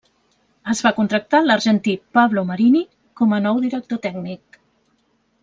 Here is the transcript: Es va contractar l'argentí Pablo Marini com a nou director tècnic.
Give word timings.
Es 0.71 0.79
va 0.85 0.91
contractar 0.99 1.41
l'argentí 1.47 1.95
Pablo 2.19 2.45
Marini 2.53 2.81
com 3.21 3.37
a 3.37 3.41
nou 3.45 3.61
director 3.67 4.03
tècnic. 4.09 4.61